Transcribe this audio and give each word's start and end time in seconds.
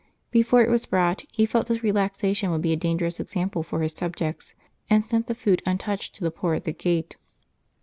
Before 0.31 0.63
it 0.63 0.69
was 0.71 0.87
brought, 0.87 1.23
he 1.31 1.45
felt 1.45 1.67
this 1.67 1.83
relaxation 1.83 2.49
would 2.49 2.63
be 2.63 2.73
a 2.73 2.75
dangerous 2.75 3.19
example 3.19 3.61
for 3.61 3.81
his 3.83 3.93
subjects, 3.93 4.55
and 4.89 5.05
sent 5.05 5.27
the 5.27 5.35
food 5.35 5.61
untouched 5.63 6.15
to 6.15 6.23
the 6.23 6.31
poor 6.31 6.55
at 6.55 6.63
the 6.63 6.73
gate. 6.73 7.17